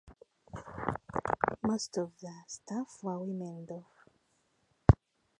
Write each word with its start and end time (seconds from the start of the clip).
Most 1.61 1.95
of 1.97 2.17
the 2.21 2.33
staff 2.47 2.87
were 3.03 3.19
women 3.19 3.67
though. 3.67 3.85